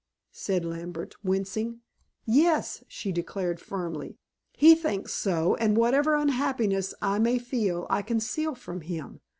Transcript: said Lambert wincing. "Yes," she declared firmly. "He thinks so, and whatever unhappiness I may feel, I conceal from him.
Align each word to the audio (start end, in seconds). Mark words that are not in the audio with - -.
said 0.31 0.65
Lambert 0.65 1.13
wincing. 1.23 1.81
"Yes," 2.25 2.83
she 2.87 3.11
declared 3.11 3.59
firmly. 3.59 4.17
"He 4.51 4.73
thinks 4.73 5.13
so, 5.13 5.53
and 5.57 5.77
whatever 5.77 6.15
unhappiness 6.15 6.95
I 7.03 7.19
may 7.19 7.37
feel, 7.37 7.85
I 7.87 8.01
conceal 8.01 8.55
from 8.55 8.81
him. 8.81 9.21